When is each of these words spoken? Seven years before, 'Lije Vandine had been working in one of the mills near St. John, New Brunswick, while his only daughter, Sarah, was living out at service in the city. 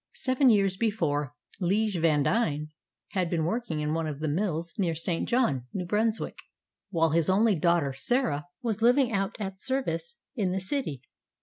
Seven 0.15 0.49
years 0.49 0.77
before, 0.77 1.35
'Lije 1.59 1.99
Vandine 2.01 2.69
had 3.09 3.29
been 3.29 3.45
working 3.45 3.81
in 3.81 3.93
one 3.93 4.07
of 4.07 4.17
the 4.19 4.27
mills 4.27 4.73
near 4.79 4.95
St. 4.95 5.29
John, 5.29 5.67
New 5.73 5.85
Brunswick, 5.85 6.39
while 6.89 7.11
his 7.11 7.29
only 7.29 7.53
daughter, 7.53 7.93
Sarah, 7.93 8.47
was 8.63 8.81
living 8.81 9.13
out 9.13 9.39
at 9.39 9.59
service 9.59 10.15
in 10.35 10.53
the 10.53 10.59
city. 10.59 11.03